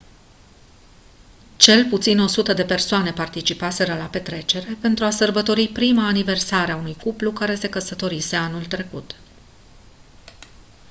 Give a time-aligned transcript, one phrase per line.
[1.57, 6.95] cel puțin 100 de persoane participaseră la petrecere pentru a sărbători prima aniversare a unui
[6.95, 9.13] cuplu se se căsătorise anul trecut